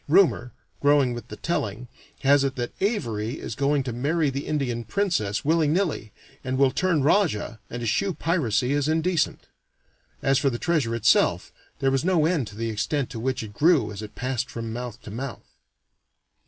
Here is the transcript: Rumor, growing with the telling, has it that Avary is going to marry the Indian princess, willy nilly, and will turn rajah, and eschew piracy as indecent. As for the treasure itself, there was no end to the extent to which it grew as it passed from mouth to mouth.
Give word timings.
Rumor, 0.07 0.51
growing 0.79 1.13
with 1.13 1.27
the 1.27 1.35
telling, 1.35 1.87
has 2.21 2.43
it 2.43 2.55
that 2.55 2.75
Avary 2.79 3.35
is 3.35 3.53
going 3.53 3.83
to 3.83 3.93
marry 3.93 4.31
the 4.31 4.47
Indian 4.47 4.83
princess, 4.83 5.45
willy 5.45 5.67
nilly, 5.67 6.11
and 6.43 6.57
will 6.57 6.71
turn 6.71 7.03
rajah, 7.03 7.59
and 7.69 7.83
eschew 7.83 8.15
piracy 8.15 8.73
as 8.73 8.87
indecent. 8.87 9.41
As 10.23 10.39
for 10.39 10.49
the 10.49 10.57
treasure 10.57 10.95
itself, 10.95 11.53
there 11.77 11.91
was 11.91 12.03
no 12.03 12.25
end 12.25 12.47
to 12.47 12.55
the 12.55 12.71
extent 12.71 13.11
to 13.11 13.19
which 13.19 13.43
it 13.43 13.53
grew 13.53 13.91
as 13.91 14.01
it 14.01 14.15
passed 14.15 14.49
from 14.49 14.73
mouth 14.73 14.99
to 15.03 15.11
mouth. 15.11 15.55